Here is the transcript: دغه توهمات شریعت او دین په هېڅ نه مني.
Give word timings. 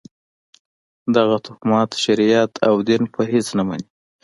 دغه 1.15 1.35
توهمات 1.45 1.91
شریعت 2.03 2.51
او 2.67 2.75
دین 2.87 3.03
په 3.13 3.21
هېڅ 3.31 3.47
نه 3.57 3.63
مني. 3.67 3.87